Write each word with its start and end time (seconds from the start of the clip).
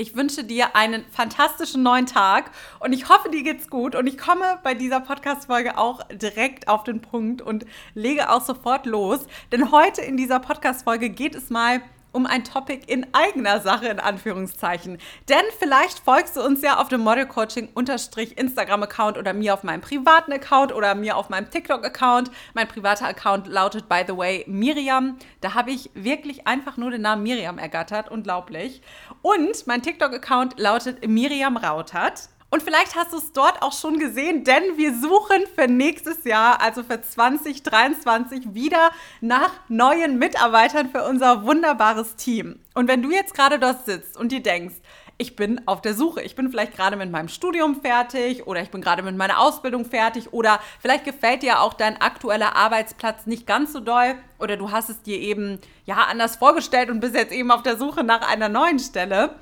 Ich 0.00 0.14
wünsche 0.14 0.44
dir 0.44 0.76
einen 0.76 1.04
fantastischen 1.10 1.82
neuen 1.82 2.06
Tag 2.06 2.52
und 2.78 2.92
ich 2.92 3.08
hoffe, 3.08 3.30
dir 3.30 3.42
geht's 3.42 3.68
gut. 3.68 3.96
Und 3.96 4.06
ich 4.06 4.16
komme 4.16 4.60
bei 4.62 4.74
dieser 4.74 5.00
Podcast-Folge 5.00 5.76
auch 5.76 6.06
direkt 6.12 6.68
auf 6.68 6.84
den 6.84 7.00
Punkt 7.00 7.42
und 7.42 7.66
lege 7.94 8.30
auch 8.30 8.44
sofort 8.44 8.86
los. 8.86 9.26
Denn 9.50 9.72
heute 9.72 10.02
in 10.02 10.16
dieser 10.16 10.38
Podcast-Folge 10.38 11.10
geht 11.10 11.34
es 11.34 11.50
mal 11.50 11.78
um 11.78 11.97
ein 12.26 12.44
Topic 12.44 12.82
in 12.86 13.06
eigener 13.12 13.60
Sache, 13.60 13.88
in 13.88 14.00
Anführungszeichen. 14.00 14.98
Denn 15.28 15.44
vielleicht 15.58 15.98
folgst 16.00 16.36
du 16.36 16.42
uns 16.42 16.62
ja 16.62 16.80
auf 16.80 16.88
dem 16.88 17.00
Model 17.00 17.26
Coaching 17.26 17.68
Instagram-Account 17.74 19.18
oder 19.18 19.32
mir 19.32 19.54
auf 19.54 19.62
meinem 19.62 19.80
privaten 19.80 20.32
Account 20.32 20.72
oder 20.72 20.94
mir 20.94 21.16
auf 21.16 21.28
meinem 21.28 21.50
TikTok-Account. 21.50 22.30
Mein 22.54 22.68
privater 22.68 23.06
Account 23.06 23.46
lautet, 23.46 23.88
by 23.88 24.02
the 24.06 24.16
way, 24.16 24.44
Miriam. 24.46 25.18
Da 25.40 25.54
habe 25.54 25.70
ich 25.70 25.90
wirklich 25.94 26.46
einfach 26.46 26.76
nur 26.76 26.90
den 26.90 27.02
Namen 27.02 27.22
Miriam 27.22 27.58
ergattert. 27.58 28.10
Unglaublich. 28.10 28.82
Und 29.22 29.66
mein 29.66 29.82
TikTok-Account 29.82 30.58
lautet 30.58 31.06
Miriam 31.06 31.56
Rautert. 31.56 32.28
Und 32.50 32.62
vielleicht 32.62 32.96
hast 32.96 33.12
du 33.12 33.18
es 33.18 33.32
dort 33.32 33.60
auch 33.60 33.74
schon 33.74 33.98
gesehen, 33.98 34.42
denn 34.42 34.62
wir 34.76 34.94
suchen 34.94 35.44
für 35.54 35.68
nächstes 35.68 36.24
Jahr, 36.24 36.62
also 36.62 36.82
für 36.82 37.02
2023, 37.02 38.54
wieder 38.54 38.90
nach 39.20 39.52
neuen 39.68 40.18
Mitarbeitern 40.18 40.88
für 40.88 41.04
unser 41.04 41.44
wunderbares 41.44 42.16
Team. 42.16 42.58
Und 42.74 42.88
wenn 42.88 43.02
du 43.02 43.10
jetzt 43.10 43.34
gerade 43.34 43.58
dort 43.58 43.84
sitzt 43.84 44.16
und 44.16 44.32
dir 44.32 44.42
denkst, 44.42 44.76
ich 45.20 45.34
bin 45.34 45.66
auf 45.66 45.82
der 45.82 45.94
Suche. 45.94 46.22
Ich 46.22 46.36
bin 46.36 46.48
vielleicht 46.48 46.76
gerade 46.76 46.96
mit 46.96 47.10
meinem 47.10 47.28
Studium 47.28 47.80
fertig 47.80 48.46
oder 48.46 48.62
ich 48.62 48.70
bin 48.70 48.80
gerade 48.80 49.02
mit 49.02 49.16
meiner 49.16 49.40
Ausbildung 49.40 49.84
fertig 49.84 50.32
oder 50.32 50.60
vielleicht 50.78 51.04
gefällt 51.04 51.42
dir 51.42 51.60
auch 51.60 51.74
dein 51.74 52.00
aktueller 52.00 52.54
Arbeitsplatz 52.54 53.26
nicht 53.26 53.44
ganz 53.44 53.72
so 53.72 53.80
doll 53.80 54.14
oder 54.38 54.56
du 54.56 54.70
hast 54.70 54.90
es 54.90 55.02
dir 55.02 55.18
eben 55.18 55.58
ja 55.86 55.96
anders 56.08 56.36
vorgestellt 56.36 56.88
und 56.88 57.00
bist 57.00 57.16
jetzt 57.16 57.32
eben 57.32 57.50
auf 57.50 57.64
der 57.64 57.76
Suche 57.76 58.04
nach 58.04 58.30
einer 58.30 58.48
neuen 58.48 58.78
Stelle. 58.78 59.34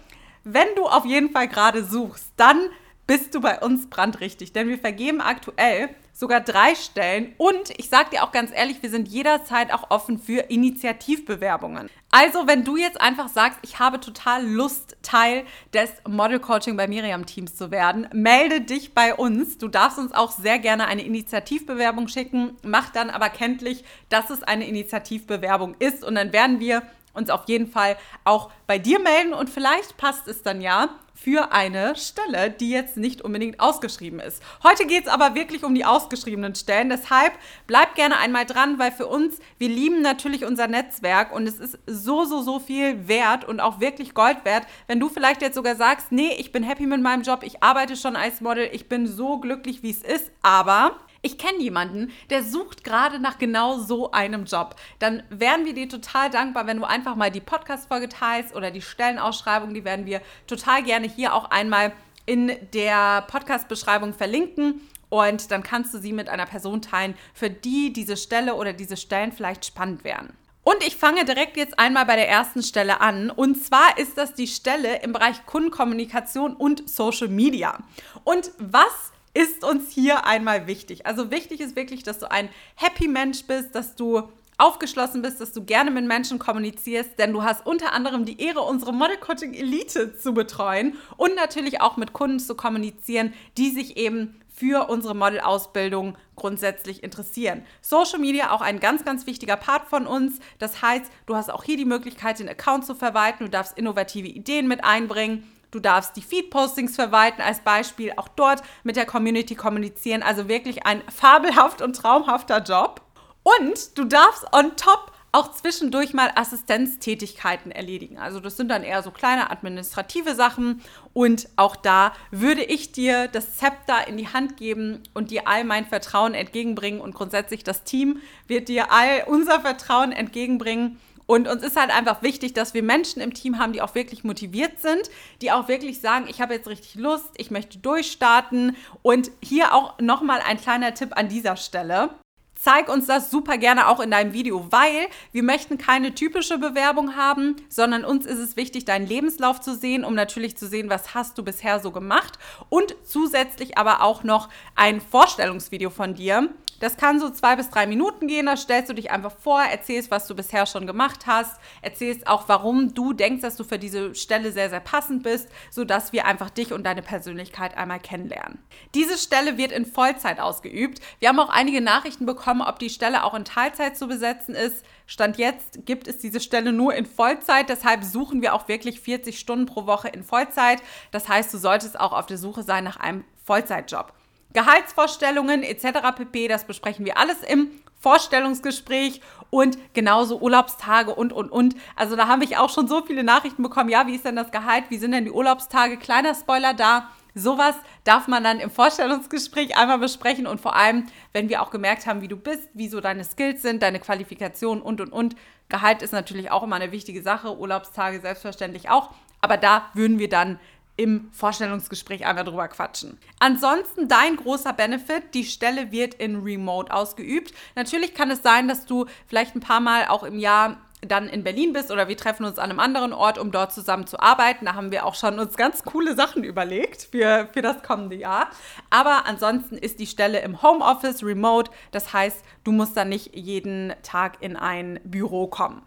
Wenn 0.45 0.69
du 0.77 0.87
auf 0.87 1.05
jeden 1.05 1.31
Fall 1.31 1.47
gerade 1.47 1.85
suchst, 1.85 2.33
dann 2.39 2.71
bist 3.07 3.35
du 3.35 3.41
bei 3.41 3.61
uns 3.61 3.89
brandrichtig, 3.89 4.53
denn 4.53 4.69
wir 4.69 4.79
vergeben 4.79 5.21
aktuell 5.21 5.91
sogar 6.13 6.41
drei 6.41 6.75
Stellen 6.75 7.35
und 7.37 7.71
ich 7.77 7.89
sage 7.89 8.11
dir 8.11 8.25
auch 8.25 8.33
ganz 8.33 8.51
ehrlich, 8.53 8.83
wir 8.83 8.91
sind 8.91 9.09
jederzeit 9.09 9.73
auch 9.73 9.91
offen 9.91 10.19
für 10.19 10.41
Initiativbewerbungen. 10.49 11.91
Also, 12.11 12.47
wenn 12.47 12.65
du 12.65 12.77
jetzt 12.77 13.01
einfach 13.01 13.29
sagst, 13.29 13.59
ich 13.63 13.79
habe 13.79 14.01
total 14.01 14.47
Lust, 14.47 14.97
Teil 15.03 15.45
des 15.75 15.91
Model 16.09 16.41
Coaching 16.41 16.77
bei 16.77 16.89
Miriam 16.89 17.27
Teams 17.27 17.55
zu 17.57 17.71
werden, 17.71 18.09
melde 18.13 18.63
dich 18.63 18.95
bei 18.95 19.15
uns. 19.15 19.59
Du 19.59 19.69
darfst 19.69 19.99
uns 19.99 20.13
auch 20.13 20.31
sehr 20.31 20.59
gerne 20.59 20.87
eine 20.87 21.03
Initiativbewerbung 21.03 22.09
schicken, 22.09 22.57
mach 22.63 22.91
dann 22.91 23.11
aber 23.11 23.29
kenntlich, 23.29 23.85
dass 24.09 24.31
es 24.31 24.43
eine 24.43 24.67
Initiativbewerbung 24.67 25.75
ist 25.79 26.03
und 26.03 26.15
dann 26.15 26.33
werden 26.33 26.61
wir 26.61 26.83
uns 27.17 27.31
auf 27.31 27.43
jeden 27.47 27.67
Fall 27.67 27.97
auch 28.25 28.51
bei 28.67 28.79
dir 28.79 29.01
melden 29.01 29.33
und 29.33 29.51
vielleicht 29.51 29.97
passt 29.97 30.29
es 30.29 30.43
dann 30.43 30.61
ja 30.61 30.89
für 31.17 31.51
eine 31.51 31.97
Stelle, 31.97 32.51
die 32.51 32.71
jetzt 32.71 32.99
nicht 32.99 33.23
unbedingt 33.23 33.59
ausgeschrieben 33.59 34.21
ist. 34.21 34.43
Heute 34.63 34.87
geht 34.87 35.07
es 35.07 35.09
aber 35.11 35.35
wirklich 35.35 35.65
um 35.65 35.75
die 35.75 35.85
ausgeschriebenen 35.85 36.55
Stellen. 36.55 36.91
Deshalb 36.91 37.33
bleib 37.67 37.95
gerne 37.95 38.19
einmal 38.19 38.45
dran, 38.45 38.79
weil 38.79 38.93
für 38.93 39.07
uns, 39.07 39.39
wir 39.59 39.69
lieben 39.69 40.03
natürlich 40.03 40.45
unser 40.45 40.69
Netzwerk 40.69 41.35
und 41.35 41.49
es 41.49 41.59
ist 41.59 41.79
so, 41.87 42.25
so, 42.27 42.43
so 42.43 42.61
viel 42.61 43.09
wert 43.09 43.47
und 43.47 43.61
auch 43.61 43.81
wirklich 43.81 44.13
Gold 44.13 44.45
wert, 44.45 44.67
wenn 44.89 45.01
du 45.01 45.09
vielleicht 45.09 45.41
jetzt 45.41 45.55
sogar 45.55 45.75
sagst, 45.75 46.13
nee, 46.13 46.35
ich 46.39 46.53
bin 46.53 46.63
happy 46.63 46.87
mit 46.87 47.01
meinem 47.01 47.23
Job, 47.23 47.43
ich 47.43 47.63
arbeite 47.63 47.97
schon 47.97 48.15
als 48.15 48.43
Model, 48.43 48.69
ich 48.71 48.89
bin 48.89 49.07
so 49.07 49.39
glücklich, 49.39 49.83
wie 49.83 49.91
es 49.91 50.03
ist, 50.03 50.31
aber 50.43 50.99
ich 51.23 51.39
kenne 51.39 51.59
jemanden, 51.59 52.13
der 52.31 52.43
sucht 52.43 52.85
gerade 52.85 53.19
nach 53.19 53.39
genau 53.39 53.79
so 53.79 54.11
einem 54.13 54.45
Job. 54.45 54.77
Dann 54.99 55.23
wären 55.31 55.65
wir 55.65 55.75
dir 55.75 55.89
total 55.89 56.31
dankbar, 56.31 56.67
wenn 56.67 56.79
du 56.79 56.85
einfach 56.85 57.17
mal 57.17 57.31
die 57.31 57.41
Podcast-Folge 57.41 58.09
teilst 58.09 58.55
oder 58.55 58.71
die 58.71 58.83
Stellenausschreibung, 58.83 59.75
die 59.75 59.85
werden 59.85 60.07
wir 60.07 60.21
total 60.47 60.83
gerne 60.83 61.09
hier 61.09 61.35
auch 61.35 61.51
einmal 61.51 61.93
in 62.27 62.53
der 62.75 63.23
Podcast-Beschreibung 63.23 64.15
verlinken. 64.15 64.81
Und 65.09 65.51
dann 65.51 65.63
kannst 65.63 65.95
du 65.95 65.99
sie 65.99 66.13
mit 66.13 66.29
einer 66.29 66.47
Person 66.47 66.83
teilen, 66.83 67.15
für 67.33 67.49
die 67.49 67.93
diese 67.93 68.17
Stelle 68.17 68.55
oder 68.57 68.73
diese 68.73 68.97
Stellen 68.97 69.33
vielleicht 69.33 69.65
spannend 69.65 70.05
wären. 70.05 70.37
Und 70.65 70.85
ich 70.85 70.97
fange 70.97 71.25
direkt 71.25 71.57
jetzt 71.57 71.79
einmal 71.79 72.07
bei 72.07 72.17
der 72.17 72.29
ersten 72.29 72.61
Stelle 72.61 73.01
an. 73.01 73.31
Und 73.31 73.63
zwar 73.63 73.99
ist 73.99 74.19
das 74.19 74.35
die 74.35 74.49
Stelle 74.49 75.01
im 75.03 75.13
Bereich 75.13 75.47
Kundenkommunikation 75.47 76.55
und 76.55 76.91
Social 76.91 77.29
Media. 77.29 77.79
Und 78.25 78.51
was 78.59 79.13
ist 79.37 79.65
uns 79.65 79.91
hier 79.93 80.25
einmal 80.25 80.67
wichtig. 80.67 81.05
Also 81.05 81.31
wichtig 81.31 81.61
ist 81.61 81.77
wirklich, 81.77 82.03
dass 82.03 82.19
du 82.19 82.31
ein 82.31 82.49
Happy 82.75 83.07
Mensch 83.07 83.45
bist, 83.45 83.75
dass 83.75 83.95
du 83.95 84.23
aufgeschlossen 84.59 85.21
bist, 85.21 85.43
dass 85.43 85.53
du 85.53 85.63
gerne 85.63 85.91
mit 85.91 86.07
Menschen 86.07 86.39
kommunizierst, 86.39 87.19
denn 87.19 87.35
du 87.35 87.43
hast 87.43 87.67
unter 87.67 87.93
anderem 87.93 88.25
die 88.25 88.41
Ehre, 88.41 88.63
unsere 88.63 88.95
Model 88.95 89.19
Coaching 89.19 89.53
Elite 89.53 90.17
zu 90.17 90.33
betreuen 90.33 90.97
und 91.19 91.35
natürlich 91.35 91.83
auch 91.83 91.99
mit 91.99 92.15
Kunden 92.15 92.41
zu 92.41 92.55
kommunizieren, 92.55 93.35
die 93.59 93.69
sich 93.69 93.99
eben 93.99 94.41
für 94.49 94.89
unsere 94.89 95.15
Model-Ausbildung 95.15 96.17
grundsätzlich 96.35 97.05
interessieren. 97.05 97.63
Social 97.83 98.19
Media 98.19 98.53
auch 98.53 98.63
ein 98.63 98.81
ganz, 98.81 99.05
ganz 99.05 99.27
wichtiger 99.27 99.57
Part 99.57 99.87
von 99.87 100.07
uns. 100.07 100.39
Das 100.59 100.81
heißt, 100.81 101.13
du 101.27 101.37
hast 101.37 101.51
auch 101.51 101.63
hier 101.63 101.77
die 101.77 101.85
Möglichkeit, 101.85 102.39
den 102.39 102.49
Account 102.49 102.87
zu 102.87 102.95
verwalten, 102.95 103.45
du 103.45 103.51
darfst 103.51 103.77
innovative 103.77 104.29
Ideen 104.29 104.67
mit 104.67 104.83
einbringen 104.83 105.45
Du 105.71 105.81
darfst 105.81 106.17
die 106.17 106.23
Feed-Postings 106.23 106.95
verwalten 106.95 107.43
als 107.43 107.61
Beispiel, 107.61 108.13
auch 108.17 108.29
dort 108.29 108.63
mit 108.85 108.97
der 108.97 109.07
Community 109.07 109.55
kommunizieren. 109.55 110.23
Also 110.23 110.49
wirklich 110.49 110.87
ein 110.87 111.03
fabelhaft 111.09 111.83
und 111.83 111.97
traumhafter 111.97 112.63
Job. 112.63 113.01
Und 113.43 113.97
du 113.99 114.05
darfst 114.05 114.45
on 114.53 114.77
top 114.77 115.13
auch 115.37 115.53
zwischendurch 115.53 116.15
mal 116.15 116.33
Assistenztätigkeiten 116.35 117.71
erledigen. 117.71 118.19
Also 118.19 118.41
das 118.41 118.57
sind 118.57 118.71
dann 118.71 118.83
eher 118.83 119.03
so 119.03 119.11
kleine 119.11 119.51
administrative 119.51 120.35
Sachen 120.35 120.81
und 121.13 121.49
auch 121.57 121.77
da 121.77 122.13
würde 122.31 122.65
ich 122.65 122.93
dir 122.93 123.29
das 123.29 123.57
Zepter 123.57 124.09
in 124.09 124.17
die 124.17 124.29
Hand 124.29 124.57
geben 124.57 125.03
und 125.13 125.31
dir 125.31 125.47
all 125.47 125.65
mein 125.65 125.85
Vertrauen 125.85 126.33
entgegenbringen 126.33 127.03
und 127.03 127.15
grundsätzlich 127.15 127.65
das 127.65 127.85
Team 127.85 128.23
wird 128.47 128.69
dir 128.69 128.91
all 128.91 129.25
unser 129.27 129.61
Vertrauen 129.61 130.13
entgegenbringen 130.13 130.99
und 131.27 131.49
uns 131.49 131.63
ist 131.63 131.77
halt 131.77 131.91
einfach 131.91 132.23
wichtig, 132.23 132.55
dass 132.55 132.73
wir 132.73 132.83
Menschen 132.83 133.21
im 133.21 133.35
Team 133.35 133.59
haben, 133.59 133.73
die 133.73 133.83
auch 133.83 133.95
wirklich 133.95 134.25
motiviert 134.25 134.79
sind, 134.81 135.11
die 135.43 135.51
auch 135.51 135.69
wirklich 135.69 136.01
sagen, 136.01 136.27
ich 136.29 136.41
habe 136.41 136.55
jetzt 136.55 136.69
richtig 136.69 136.95
Lust, 136.95 137.31
ich 137.37 137.51
möchte 137.51 137.79
durchstarten. 137.79 138.77
Und 139.03 139.31
hier 139.43 139.75
auch 139.75 139.99
nochmal 139.99 140.41
ein 140.47 140.59
kleiner 140.59 140.95
Tipp 140.95 141.11
an 141.17 141.29
dieser 141.29 141.57
Stelle. 141.57 142.11
Zeig 142.59 142.89
uns 142.89 143.07
das 143.07 143.31
super 143.31 143.59
gerne 143.59 143.89
auch 143.89 144.01
in 144.01 144.11
deinem 144.11 144.33
Video, 144.33 144.67
weil 144.71 145.09
wir 145.31 145.43
möchten 145.43 145.79
keine 145.79 146.15
typische 146.15 146.59
Bewerbung 146.59 147.15
haben, 147.15 147.57
sondern 147.69 148.05
uns 148.05 148.27
ist 148.27 148.39
es 148.39 148.57
wichtig, 148.57 148.87
deinen 148.87 149.07
Lebenslauf 149.07 149.61
zu 149.61 149.75
sehen, 149.75 150.05
um 150.05 150.15
natürlich 150.15 150.57
zu 150.57 150.67
sehen, 150.67 150.91
was 150.91 151.15
hast 151.15 151.37
du 151.39 151.45
bisher 151.45 151.81
so 151.81 151.91
gemacht 151.91 152.39
und 152.69 152.97
zusätzlich 153.05 153.79
aber 153.79 154.03
auch 154.03 154.25
noch 154.25 154.49
ein 154.75 155.01
Vorstellungsvideo 155.01 155.91
von 155.91 156.15
dir, 156.15 156.49
das 156.81 156.97
kann 156.99 157.21
so 157.21 157.31
zwei 157.31 157.57
bis 157.57 157.71
drei 157.71 157.87
Minuten 157.87 158.29
gehen. 158.29 158.47
Da 158.47 158.57
stellst 158.57 158.91
du 158.91 158.95
dich 158.95 159.11
einfach 159.11 159.33
vor, 159.33 159.63
erzählst, 159.63 160.11
was 160.11 160.27
du 160.27 160.35
bisher 160.35 160.67
schon 160.67 160.87
gemacht 160.87 161.27
hast, 161.27 161.59
erzählst 161.81 162.27
auch, 162.27 162.49
warum 162.49 162.93
du 162.95 163.13
denkst, 163.13 163.43
dass 163.43 163.57
du 163.57 163.65
für 163.65 163.79
diese 163.79 164.15
Stelle 164.15 164.53
sehr, 164.53 164.69
sehr 164.69 164.81
passend 164.81 165.23
bist, 165.23 165.49
sodass 165.71 166.13
wir 166.13 166.27
einfach 166.27 166.51
dich 166.51 166.73
und 166.73 166.85
deine 166.85 167.03
Persönlichkeit 167.03 167.77
einmal 167.77 168.01
kennenlernen. 168.01 168.59
Diese 168.95 169.17
Stelle 169.17 169.57
wird 169.57 169.73
in 169.73 169.87
Vollzeit 169.87 170.39
ausgeübt. 170.39 171.01
Wir 171.19 171.29
haben 171.29 171.41
auch 171.41 171.49
einige 171.49 171.81
Nachrichten 171.81 172.27
bekommen, 172.27 172.46
ob 172.47 172.79
die 172.79 172.91
Stelle 172.91 173.25
auch 173.25 173.35
in 173.35 173.45
Teilzeit 173.45 173.97
zu 173.97 174.07
besetzen 174.07 174.55
ist. 174.55 174.85
Stand 175.07 175.39
jetzt 175.39 175.87
gibt 175.87 176.09
es 176.09 176.19
diese 176.19 176.41
Stelle 176.41 176.73
nur 176.73 176.95
in 176.95 177.07
Vollzeit. 177.07 177.69
Deshalb 177.69 178.05
suchen 178.05 178.43
wir 178.43 178.55
auch 178.55 178.69
wirklich 178.69 179.01
40 179.01 179.39
Stunden 179.39 179.67
pro 179.67 179.87
Woche 179.87 180.09
in 180.09 180.23
Vollzeit. 180.23 180.83
Das 181.11 181.29
heißt, 181.29 181.53
du 181.53 181.59
solltest 181.59 181.99
auch 181.99 182.13
auf 182.13 182.27
der 182.27 182.39
Suche 182.39 182.63
sein 182.63 182.85
nach 182.85 182.97
einem 182.97 183.25
Vollzeitjob. 183.45 184.13
Gehaltsvorstellungen 184.53 185.63
etc. 185.63 186.17
pp. 186.17 186.49
Das 186.49 186.65
besprechen 186.65 187.05
wir 187.05 187.19
alles 187.19 187.43
im 187.43 187.71
Vorstellungsgespräch 188.01 189.21
und 189.51 189.79
genauso 189.95 190.39
Urlaubstage 190.39 191.15
und, 191.15 191.33
und, 191.33 191.51
und. 191.51 191.75
Also 191.95 192.17
da 192.17 192.29
habe 192.29 192.45
ich 192.45 192.57
auch 192.57 192.71
schon 192.71 192.89
so 192.89 193.03
viele 193.03 193.25
Nachrichten 193.25 193.63
bekommen. 193.63 193.91
Ja, 193.91 194.07
wie 194.07 194.15
ist 194.15 194.25
denn 194.25 194.37
das 194.37 194.51
Gehalt? 194.51 194.85
Wie 194.89 194.99
sind 194.99 195.13
denn 195.13 195.25
die 195.25 195.31
Urlaubstage? 195.31 195.97
Kleiner 195.97 196.35
Spoiler 196.35 196.75
da. 196.75 197.11
Sowas 197.39 197.75
darf 198.05 198.29
man 198.29 198.43
dann 198.43 198.61
im 198.61 198.71
Vorstellungsgespräch 198.71 199.77
einmal 199.77 199.99
besprechen 199.99 200.47
und 200.47 200.59
vor 200.59 200.75
allem, 200.75 201.05
wenn 201.35 201.51
wir 201.51 201.61
auch 201.61 201.71
gemerkt 201.71 202.07
haben, 202.07 202.23
wie 202.23 202.29
du 202.29 202.37
bist, 202.37 202.67
wie 202.73 202.89
so 202.89 203.03
deine 203.03 203.25
Skills 203.25 203.61
sind, 203.61 203.83
deine 203.83 204.01
Qualifikationen 204.01 204.83
und, 204.83 205.03
und, 205.03 205.13
und. 205.13 205.37
Gehalt 205.69 206.01
ist 206.01 206.15
natürlich 206.15 206.51
auch 206.51 206.63
immer 206.63 206.77
eine 206.77 206.93
wichtige 206.93 207.21
Sache, 207.21 207.55
Urlaubstage 207.55 208.23
selbstverständlich 208.23 208.89
auch, 208.89 209.11
aber 209.43 209.59
da 209.59 209.91
würden 209.93 210.19
wir 210.19 210.31
dann 210.31 210.59
im 210.97 211.29
Vorstellungsgespräch 211.33 212.25
einmal 212.25 212.45
drüber 212.45 212.69
quatschen. 212.69 213.19
Ansonsten 213.39 214.09
dein 214.09 214.37
großer 214.37 214.73
Benefit, 214.73 215.35
die 215.35 215.45
Stelle 215.45 215.93
wird 215.93 216.15
in 216.15 216.37
Remote 216.37 216.91
ausgeübt. 216.91 217.53
Natürlich 217.75 218.15
kann 218.15 218.31
es 218.31 218.43
sein, 218.43 218.67
dass 218.67 218.87
du 218.87 219.05
vielleicht 219.27 219.55
ein 219.55 219.61
paar 219.61 219.81
Mal 219.81 220.07
auch 220.07 220.23
im 220.23 220.39
Jahr 220.39 220.79
dann 221.03 221.29
in 221.29 221.45
Berlin 221.45 221.73
bist 221.73 221.91
oder 221.91 222.09
wir 222.09 222.17
treffen 222.17 222.45
uns 222.45 222.59
an 222.59 222.71
einem 222.71 222.81
anderen 222.81 223.13
Ort, 223.13 223.39
um 223.39 223.53
dort 223.53 223.73
zusammen 223.73 224.07
zu 224.07 224.19
arbeiten. 224.19 224.65
Da 224.65 224.75
haben 224.75 224.91
wir 224.91 225.05
auch 225.05 225.15
schon 225.15 225.39
uns 225.39 225.57
ganz 225.57 225.85
coole 225.85 226.15
Sachen 226.15 226.43
überlegt 226.43 227.09
für, 227.11 227.49
für 227.53 227.63
das 227.63 227.83
kommende 227.83 228.17
Jahr. 228.17 228.51
Aber 228.91 229.27
ansonsten 229.27 229.77
ist 229.77 230.01
die 230.01 230.07
Stelle 230.07 230.41
im 230.41 230.63
Homeoffice 230.63 231.23
remote. 231.23 231.71
Das 231.93 232.13
heißt, 232.13 232.45
du 232.65 232.73
musst 232.73 232.97
dann 232.97 233.09
nicht 233.09 233.37
jeden 233.37 233.95
Tag 234.03 234.39
in 234.41 234.57
ein 234.57 235.01
Büro 235.05 235.47
kommen. 235.47 235.83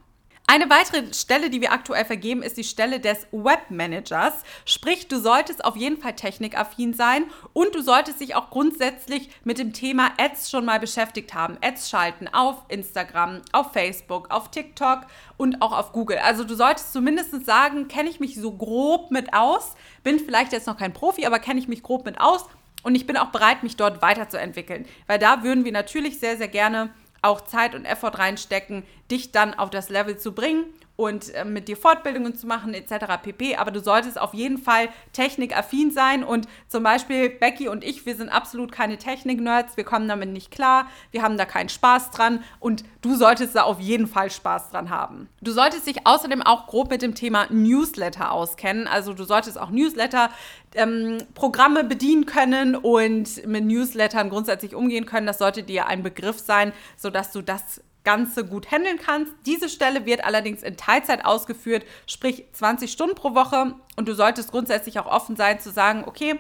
Eine 0.51 0.67
weitere 0.67 1.13
Stelle, 1.13 1.51
die 1.51 1.61
wir 1.61 1.71
aktuell 1.71 2.05
vergeben, 2.05 2.41
ist 2.41 2.57
die 2.57 2.63
Stelle 2.63 2.99
des 2.99 3.27
Webmanagers. 3.31 4.33
Sprich, 4.65 5.07
du 5.07 5.19
solltest 5.19 5.63
auf 5.63 5.75
jeden 5.75 6.01
Fall 6.01 6.15
technikaffin 6.15 6.95
sein 6.95 7.25
und 7.53 7.75
du 7.75 7.83
solltest 7.83 8.19
dich 8.19 8.33
auch 8.33 8.49
grundsätzlich 8.49 9.29
mit 9.43 9.59
dem 9.59 9.73
Thema 9.73 10.09
Ads 10.17 10.49
schon 10.49 10.65
mal 10.65 10.79
beschäftigt 10.79 11.35
haben. 11.35 11.59
Ads 11.61 11.91
schalten 11.91 12.27
auf 12.29 12.65
Instagram, 12.69 13.43
auf 13.51 13.73
Facebook, 13.73 14.31
auf 14.31 14.49
TikTok 14.49 15.01
und 15.37 15.61
auch 15.61 15.71
auf 15.71 15.91
Google. 15.91 16.17
Also 16.17 16.43
du 16.43 16.55
solltest 16.55 16.93
zumindest 16.93 17.45
sagen, 17.45 17.87
kenne 17.87 18.09
ich 18.09 18.19
mich 18.19 18.33
so 18.33 18.51
grob 18.51 19.11
mit 19.11 19.35
aus. 19.35 19.75
Bin 20.01 20.17
vielleicht 20.17 20.51
jetzt 20.51 20.65
noch 20.65 20.77
kein 20.77 20.93
Profi, 20.93 21.27
aber 21.27 21.37
kenne 21.37 21.59
ich 21.59 21.67
mich 21.67 21.83
grob 21.83 22.05
mit 22.05 22.19
aus. 22.19 22.47
Und 22.81 22.95
ich 22.95 23.05
bin 23.05 23.17
auch 23.17 23.29
bereit, 23.29 23.61
mich 23.61 23.75
dort 23.75 24.01
weiterzuentwickeln. 24.01 24.87
Weil 25.05 25.19
da 25.19 25.43
würden 25.43 25.63
wir 25.63 25.71
natürlich 25.71 26.19
sehr, 26.19 26.37
sehr 26.37 26.47
gerne 26.47 26.89
auch 27.21 27.41
Zeit 27.41 27.75
und 27.75 27.85
Effort 27.85 28.17
reinstecken, 28.17 28.83
dich 29.11 29.31
dann 29.31 29.53
auf 29.53 29.69
das 29.69 29.89
Level 29.89 30.17
zu 30.17 30.33
bringen 30.33 30.65
und 30.99 31.33
äh, 31.33 31.45
mit 31.45 31.69
dir 31.69 31.77
Fortbildungen 31.77 32.35
zu 32.35 32.45
machen 32.45 32.73
etc. 32.73 33.21
pp. 33.23 33.55
Aber 33.55 33.71
du 33.71 33.79
solltest 33.79 34.19
auf 34.19 34.33
jeden 34.33 34.57
Fall 34.57 34.89
technikaffin 35.13 35.91
sein 35.91 36.25
und 36.25 36.45
zum 36.67 36.83
Beispiel 36.83 37.29
Becky 37.29 37.69
und 37.69 37.85
ich, 37.85 38.05
wir 38.05 38.17
sind 38.17 38.27
absolut 38.27 38.73
keine 38.73 38.97
Technik-Nerds, 38.97 39.77
wir 39.77 39.85
kommen 39.85 40.09
damit 40.09 40.29
nicht 40.29 40.51
klar, 40.51 40.87
wir 41.11 41.23
haben 41.23 41.37
da 41.37 41.45
keinen 41.45 41.69
Spaß 41.69 42.11
dran 42.11 42.43
und 42.59 42.83
du 43.01 43.15
solltest 43.15 43.55
da 43.55 43.63
auf 43.63 43.79
jeden 43.79 44.07
Fall 44.07 44.29
Spaß 44.29 44.71
dran 44.71 44.89
haben. 44.89 45.29
Du 45.39 45.53
solltest 45.53 45.87
dich 45.87 46.05
außerdem 46.05 46.41
auch 46.41 46.67
grob 46.67 46.89
mit 46.89 47.01
dem 47.01 47.15
Thema 47.15 47.47
Newsletter 47.49 48.33
auskennen, 48.33 48.85
also 48.85 49.13
du 49.13 49.23
solltest 49.23 49.57
auch 49.57 49.69
Newsletter 49.69 50.29
ähm, 50.75 51.19
Programme 51.33 51.85
bedienen 51.85 52.25
können 52.25 52.75
und 52.75 53.47
mit 53.47 53.63
Newslettern 53.63 54.29
grundsätzlich 54.29 54.75
umgehen 54.75 55.05
können. 55.05 55.25
Das 55.25 55.37
sollte 55.37 55.63
dir 55.63 55.87
ein 55.87 56.03
Begriff 56.03 56.39
sein, 56.39 56.73
sodass 56.97 57.31
du 57.31 57.41
das 57.41 57.81
Ganze 58.03 58.45
gut 58.45 58.71
handeln 58.71 58.97
kannst. 58.97 59.33
Diese 59.45 59.69
Stelle 59.69 60.05
wird 60.05 60.23
allerdings 60.23 60.63
in 60.63 60.77
Teilzeit 60.77 61.25
ausgeführt, 61.25 61.85
sprich 62.07 62.45
20 62.53 62.91
Stunden 62.91 63.15
pro 63.15 63.35
Woche. 63.35 63.75
Und 63.95 64.07
du 64.07 64.15
solltest 64.15 64.51
grundsätzlich 64.51 64.99
auch 64.99 65.05
offen 65.05 65.35
sein 65.35 65.59
zu 65.59 65.71
sagen, 65.71 66.03
okay, 66.05 66.39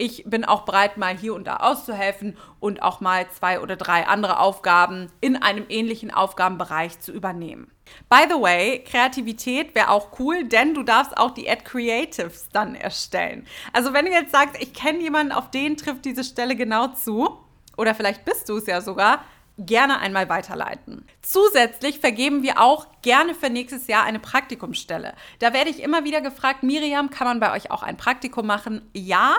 ich 0.00 0.22
bin 0.24 0.44
auch 0.44 0.62
bereit, 0.62 0.96
mal 0.96 1.16
hier 1.16 1.34
und 1.34 1.46
da 1.46 1.56
auszuhelfen 1.56 2.36
und 2.60 2.82
auch 2.82 3.00
mal 3.00 3.28
zwei 3.30 3.60
oder 3.60 3.74
drei 3.74 4.06
andere 4.06 4.38
Aufgaben 4.38 5.10
in 5.20 5.36
einem 5.36 5.66
ähnlichen 5.68 6.12
Aufgabenbereich 6.12 7.00
zu 7.00 7.12
übernehmen. 7.12 7.70
By 8.08 8.26
the 8.28 8.40
way, 8.40 8.84
Kreativität 8.84 9.74
wäre 9.74 9.90
auch 9.90 10.18
cool, 10.20 10.44
denn 10.44 10.74
du 10.74 10.84
darfst 10.84 11.16
auch 11.16 11.32
die 11.32 11.50
Ad 11.50 11.62
Creatives 11.64 12.48
dann 12.52 12.76
erstellen. 12.76 13.46
Also 13.72 13.92
wenn 13.92 14.04
du 14.04 14.12
jetzt 14.12 14.30
sagst, 14.30 14.62
ich 14.62 14.72
kenne 14.72 15.00
jemanden, 15.00 15.32
auf 15.32 15.50
den 15.50 15.76
trifft 15.76 16.04
diese 16.04 16.22
Stelle 16.22 16.54
genau 16.54 16.88
zu, 16.88 17.38
oder 17.76 17.94
vielleicht 17.94 18.24
bist 18.24 18.48
du 18.48 18.58
es 18.58 18.66
ja 18.66 18.80
sogar, 18.80 19.24
gerne 19.58 19.98
einmal 19.98 20.28
weiterleiten. 20.28 21.04
Zusätzlich 21.22 21.98
vergeben 21.98 22.42
wir 22.42 22.60
auch 22.60 22.86
gerne 23.02 23.34
für 23.34 23.50
nächstes 23.50 23.86
Jahr 23.88 24.04
eine 24.04 24.20
Praktikumsstelle. 24.20 25.14
Da 25.40 25.52
werde 25.52 25.70
ich 25.70 25.82
immer 25.82 26.04
wieder 26.04 26.20
gefragt, 26.20 26.62
Miriam, 26.62 27.10
kann 27.10 27.26
man 27.26 27.40
bei 27.40 27.52
euch 27.52 27.70
auch 27.70 27.82
ein 27.82 27.96
Praktikum 27.96 28.46
machen? 28.46 28.82
Ja. 28.94 29.36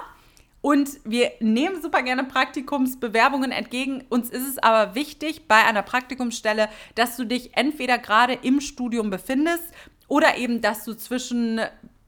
Und 0.62 1.00
wir 1.06 1.32
nehmen 1.40 1.82
super 1.82 2.04
gerne 2.04 2.26
Praktikumsbewerbungen 2.26 3.52
entgegen. 3.52 4.04
Uns 4.10 4.30
ist 4.30 4.46
es 4.46 4.58
aber 4.58 4.94
wichtig 4.94 5.48
bei 5.48 5.64
einer 5.64 5.84
Praktikumsstelle, 5.84 6.68
dass 6.96 7.16
du 7.16 7.24
dich 7.24 7.56
entweder 7.56 7.98
gerade 7.98 8.34
im 8.34 8.60
Studium 8.60 9.10
befindest 9.10 9.64
oder 10.10 10.38
eben, 10.38 10.60
dass 10.60 10.84
du 10.84 10.96
zwischen 10.96 11.62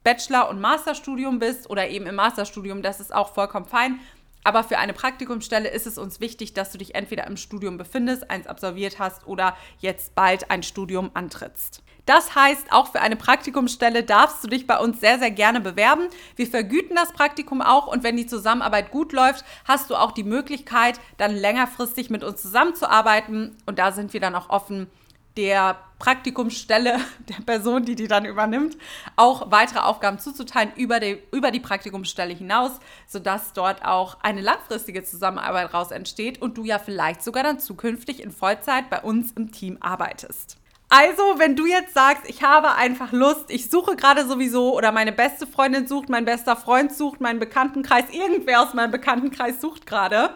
Bachelor- 0.04 0.50
und 0.50 0.60
Masterstudium 0.60 1.38
bist 1.38 1.70
oder 1.70 1.88
eben 1.88 2.06
im 2.06 2.16
Masterstudium. 2.16 2.82
Das 2.82 3.00
ist 3.00 3.14
auch 3.14 3.32
vollkommen 3.32 3.66
fein. 3.66 4.00
Aber 4.44 4.64
für 4.64 4.78
eine 4.78 4.92
Praktikumsstelle 4.92 5.68
ist 5.68 5.86
es 5.86 5.98
uns 5.98 6.20
wichtig, 6.20 6.52
dass 6.54 6.72
du 6.72 6.78
dich 6.78 6.94
entweder 6.94 7.26
im 7.26 7.36
Studium 7.36 7.76
befindest, 7.76 8.30
eins 8.30 8.46
absolviert 8.46 8.98
hast 8.98 9.26
oder 9.26 9.56
jetzt 9.78 10.14
bald 10.14 10.50
ein 10.50 10.62
Studium 10.62 11.10
antrittst. 11.14 11.82
Das 12.04 12.34
heißt, 12.34 12.72
auch 12.72 12.90
für 12.90 13.00
eine 13.00 13.14
Praktikumsstelle 13.14 14.02
darfst 14.02 14.42
du 14.42 14.48
dich 14.48 14.66
bei 14.66 14.76
uns 14.78 14.98
sehr, 14.98 15.20
sehr 15.20 15.30
gerne 15.30 15.60
bewerben. 15.60 16.08
Wir 16.34 16.48
vergüten 16.48 16.96
das 16.96 17.12
Praktikum 17.12 17.62
auch 17.62 17.86
und 17.86 18.02
wenn 18.02 18.16
die 18.16 18.26
Zusammenarbeit 18.26 18.90
gut 18.90 19.12
läuft, 19.12 19.44
hast 19.66 19.88
du 19.88 19.94
auch 19.94 20.10
die 20.10 20.24
Möglichkeit, 20.24 20.98
dann 21.16 21.36
längerfristig 21.36 22.10
mit 22.10 22.24
uns 22.24 22.42
zusammenzuarbeiten 22.42 23.56
und 23.66 23.78
da 23.78 23.92
sind 23.92 24.12
wir 24.12 24.20
dann 24.20 24.34
auch 24.34 24.50
offen 24.50 24.90
der 25.36 25.76
Praktikumsstelle 25.98 26.98
der 27.28 27.42
Person, 27.44 27.84
die 27.84 27.94
die 27.94 28.08
dann 28.08 28.24
übernimmt, 28.24 28.76
auch 29.16 29.50
weitere 29.50 29.80
Aufgaben 29.80 30.18
zuzuteilen 30.18 30.72
über 30.76 31.00
die, 31.00 31.22
über 31.32 31.50
die 31.50 31.60
Praktikumsstelle 31.60 32.34
hinaus, 32.34 32.72
sodass 33.06 33.52
dort 33.52 33.84
auch 33.84 34.18
eine 34.22 34.40
langfristige 34.40 35.04
Zusammenarbeit 35.04 35.72
raus 35.72 35.90
entsteht 35.90 36.42
und 36.42 36.58
du 36.58 36.64
ja 36.64 36.78
vielleicht 36.78 37.22
sogar 37.22 37.42
dann 37.42 37.60
zukünftig 37.60 38.22
in 38.22 38.32
Vollzeit 38.32 38.90
bei 38.90 39.00
uns 39.00 39.32
im 39.32 39.52
Team 39.52 39.78
arbeitest. 39.80 40.56
Also, 40.94 41.22
wenn 41.38 41.56
du 41.56 41.64
jetzt 41.64 41.94
sagst, 41.94 42.28
ich 42.28 42.42
habe 42.42 42.72
einfach 42.72 43.12
Lust, 43.12 43.46
ich 43.48 43.70
suche 43.70 43.96
gerade 43.96 44.26
sowieso 44.26 44.76
oder 44.76 44.92
meine 44.92 45.12
beste 45.12 45.46
Freundin 45.46 45.86
sucht, 45.86 46.10
mein 46.10 46.26
bester 46.26 46.54
Freund 46.54 46.92
sucht, 46.92 47.18
mein 47.18 47.38
Bekanntenkreis, 47.38 48.10
irgendwer 48.12 48.60
aus 48.60 48.74
meinem 48.74 48.90
Bekanntenkreis 48.90 49.58
sucht 49.58 49.86
gerade, 49.86 50.34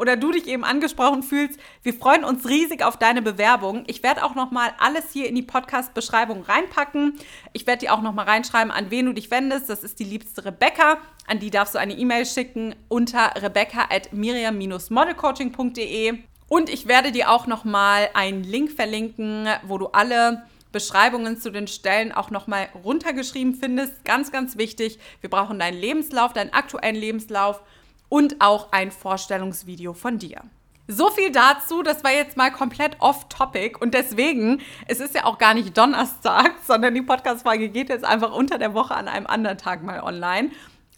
oder 0.00 0.16
du 0.16 0.32
dich 0.32 0.48
eben 0.48 0.64
angesprochen 0.64 1.22
fühlst, 1.22 1.60
wir 1.82 1.92
freuen 1.92 2.24
uns 2.24 2.48
riesig 2.48 2.82
auf 2.82 2.96
deine 2.96 3.20
Bewerbung. 3.20 3.84
Ich 3.86 4.02
werde 4.02 4.24
auch 4.24 4.34
noch 4.34 4.50
mal 4.50 4.70
alles 4.78 5.12
hier 5.12 5.28
in 5.28 5.34
die 5.34 5.42
Podcast-Beschreibung 5.42 6.42
reinpacken. 6.42 7.18
Ich 7.52 7.66
werde 7.66 7.80
dir 7.80 7.92
auch 7.92 8.00
noch 8.00 8.14
mal 8.14 8.24
reinschreiben, 8.24 8.72
an 8.72 8.90
wen 8.90 9.04
du 9.04 9.12
dich 9.12 9.30
wendest. 9.30 9.68
Das 9.68 9.84
ist 9.84 10.00
die 10.00 10.04
liebste 10.04 10.46
Rebecca. 10.46 10.96
An 11.26 11.38
die 11.38 11.50
darfst 11.50 11.74
du 11.74 11.78
eine 11.78 11.92
E-Mail 11.92 12.24
schicken 12.24 12.74
unter 12.88 13.34
rebecca 13.36 13.88
at 13.90 14.14
miriam-modelcoaching.de. 14.14 16.14
Und 16.48 16.70
ich 16.70 16.88
werde 16.88 17.12
dir 17.12 17.30
auch 17.30 17.46
noch 17.46 17.64
mal 17.64 18.08
einen 18.14 18.42
Link 18.42 18.72
verlinken, 18.72 19.48
wo 19.64 19.76
du 19.76 19.88
alle 19.88 20.44
Beschreibungen 20.72 21.38
zu 21.38 21.50
den 21.50 21.66
Stellen 21.66 22.12
auch 22.12 22.30
nochmal 22.30 22.70
runtergeschrieben 22.84 23.54
findest. 23.54 24.02
Ganz, 24.06 24.32
ganz 24.32 24.56
wichtig. 24.56 24.98
Wir 25.20 25.28
brauchen 25.28 25.58
deinen 25.58 25.78
Lebenslauf, 25.78 26.32
deinen 26.32 26.54
aktuellen 26.54 26.96
Lebenslauf 26.96 27.60
und 28.10 28.42
auch 28.42 28.72
ein 28.72 28.90
Vorstellungsvideo 28.90 29.94
von 29.94 30.18
dir. 30.18 30.42
So 30.86 31.08
viel 31.08 31.30
dazu, 31.30 31.82
das 31.84 32.02
war 32.02 32.12
jetzt 32.12 32.36
mal 32.36 32.50
komplett 32.50 32.96
off-topic 32.98 33.78
und 33.78 33.94
deswegen, 33.94 34.60
es 34.88 34.98
ist 34.98 35.14
ja 35.14 35.24
auch 35.24 35.38
gar 35.38 35.54
nicht 35.54 35.78
Donnerstag, 35.78 36.54
sondern 36.66 36.94
die 36.94 37.00
Podcast-Folge 37.00 37.68
geht 37.68 37.88
jetzt 37.88 38.04
einfach 38.04 38.32
unter 38.32 38.58
der 38.58 38.74
Woche 38.74 38.94
an 38.94 39.08
einem 39.08 39.26
anderen 39.26 39.56
Tag 39.56 39.82
mal 39.84 40.00
online. 40.00 40.50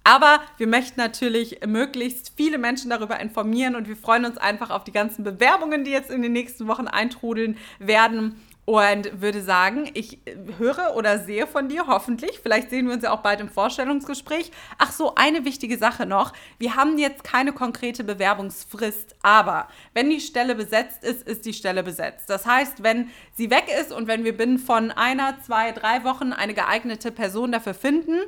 Aber 0.03 0.41
wir 0.57 0.67
möchten 0.67 0.99
natürlich 0.99 1.61
möglichst 1.65 2.33
viele 2.37 2.59
Menschen 2.59 2.91
darüber 2.91 3.21
informieren 3.21 3.77
und 3.77 3.87
wir 3.87 3.97
freuen 3.97 4.25
uns 4.25 4.39
einfach 4.39 4.71
auf 4.71 4.83
die 4.83 4.93
ganzen 4.93 5.23
Bewerbungen, 5.25 5.85
die 5.85 5.93
jetzt 5.93 6.11
in 6.11 6.23
den 6.23 6.33
nächsten 6.33 6.67
Wochen 6.67 6.89
eintrudeln 6.89 7.57
werden 7.79 8.41
und 8.65 9.21
würde 9.21 9.43
sagen, 9.43 9.91
ich 9.95 10.21
höre 10.59 10.95
oder 10.95 11.19
sehe 11.19 11.47
von 11.47 11.69
dir 11.69 11.89
hoffentlich. 11.89 12.39
Vielleicht 12.41 12.71
sehen 12.71 12.87
wir 12.87 12.95
uns 12.95 13.03
ja 13.03 13.11
auch 13.11 13.23
bald 13.23 13.41
im 13.41 13.49
Vorstellungsgespräch. 13.49 14.53
Ach 14.79 14.93
so, 14.93 15.15
eine 15.17 15.45
wichtige 15.45 15.77
Sache 15.79 16.07
noch. 16.07 16.33
Wir 16.59 16.77
haben 16.77 16.97
jetzt 16.97 17.25
keine 17.25 17.53
konkrete 17.53 18.05
Bewerbungsfrist, 18.05 19.17
aber 19.23 19.67
wenn 19.95 20.11
die 20.11 20.21
Stelle 20.21 20.55
besetzt 20.55 21.03
ist, 21.03 21.27
ist 21.27 21.45
die 21.45 21.55
Stelle 21.55 21.83
besetzt. 21.83 22.31
Das 22.31 22.47
heißt, 22.47 22.85
wenn 22.85 23.11
sie 23.35 23.51
weg 23.51 23.65
ist 23.81 23.93
und 23.93 24.07
wenn 24.07 24.25
wir 24.25 24.37
binnen 24.37 24.59
von 24.59 24.93
einer, 24.93 25.41
zwei, 25.43 25.73
drei 25.73 26.05
Wochen 26.05 26.33
eine 26.33 26.55
geeignete 26.55 27.11
Person 27.11 27.51
dafür 27.51 27.75
finden, 27.75 28.21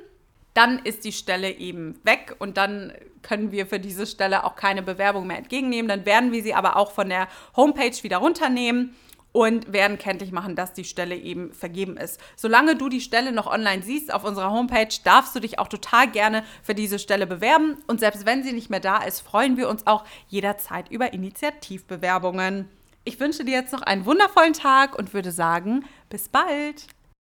dann 0.53 0.81
ist 0.81 1.05
die 1.05 1.13
Stelle 1.13 1.51
eben 1.51 1.99
weg 2.05 2.37
und 2.39 2.57
dann 2.57 2.93
können 3.23 3.51
wir 3.51 3.67
für 3.67 3.81
diese 3.81 4.07
Stelle 4.07 4.45
auch 4.45 4.55
keine 4.55 4.83
Bewerbung 4.83 5.27
mehr 5.27 5.39
entgegennehmen. 5.39 5.89
Dann 5.89 6.07
werden 6.07 6.31
wir 6.33 6.43
sie 6.43 6.55
aber 6.55 6.77
auch 6.77 6.93
von 6.93 7.09
der 7.09 7.29
Homepage 7.57 8.03
wieder 8.03 8.19
runternehmen 8.19 8.95
und 9.35 9.73
werden 9.73 9.99
kenntlich 9.99 10.31
machen, 10.31 10.55
dass 10.55 10.75
die 10.75 10.85
Stelle 10.85 11.17
eben 11.17 11.53
vergeben 11.53 11.97
ist. 11.97 12.21
Solange 12.37 12.77
du 12.77 12.89
die 12.89 13.01
Stelle 13.01 13.33
noch 13.33 13.49
online 13.49 13.83
siehst 13.83 14.15
auf 14.15 14.23
unserer 14.23 14.53
Homepage, 14.53 14.95
darfst 15.03 15.35
du 15.35 15.41
dich 15.41 15.59
auch 15.59 15.67
total 15.67 16.09
gerne 16.09 16.45
für 16.63 16.77
diese 16.77 17.01
Stelle 17.01 17.27
bewerben. 17.27 17.77
Und 17.89 17.99
selbst 17.99 18.27
wenn 18.27 18.45
sie 18.45 18.53
nicht 18.53 18.71
mehr 18.71 18.79
da 18.79 18.99
ist, 18.99 19.21
freuen 19.21 19.57
wir 19.57 19.69
uns 19.69 19.89
auch 19.89 20.05
jederzeit 20.29 20.89
über 20.89 21.13
Initiativbewerbungen. 21.13 22.69
Ich 23.03 23.19
wünsche 23.19 23.45
dir 23.45 23.55
jetzt 23.55 23.73
noch 23.73 23.83
einen 23.83 24.07
wundervollen 24.07 24.53
Tag 24.53 24.97
und 24.97 25.13
würde 25.13 25.33
sagen, 25.33 25.85
bis 26.11 26.29
bald. 26.29 26.87